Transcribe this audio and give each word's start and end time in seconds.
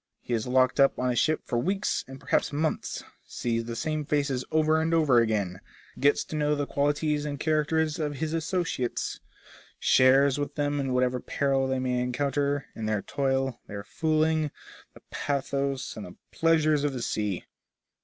He 0.19 0.33
is 0.33 0.47
locked 0.47 0.79
up 0.79 0.97
in 0.97 1.05
a 1.05 1.15
ship 1.15 1.41
for 1.45 1.59
weeks 1.59 2.03
and 2.07 2.19
perhaps 2.19 2.51
months, 2.51 3.03
sees 3.27 3.65
the 3.65 3.75
same 3.75 4.03
faces 4.03 4.43
over 4.49 4.81
and 4.81 4.95
over 4.95 5.19
again, 5.19 5.61
gets 5.99 6.23
to 6.23 6.35
know 6.35 6.55
the 6.55 6.65
qualities 6.65 7.23
and 7.23 7.39
characters 7.39 7.99
of 7.99 8.15
his 8.15 8.33
associates, 8.33 9.19
shares 9.77 10.39
with 10.39 10.55
them 10.55 10.79
in 10.79 10.93
whatever 10.93 11.19
peril 11.19 11.67
they 11.67 11.77
may 11.77 11.99
encounter, 12.01 12.65
in 12.75 12.87
their 12.87 13.03
toil, 13.03 13.61
their 13.67 13.83
fooling, 13.83 14.49
the 14.95 15.03
pathos 15.11 15.95
and 15.95 16.07
the 16.07 16.15
pleasures 16.31 16.83
of 16.83 16.93
the 16.93 17.03
sea. 17.03 17.45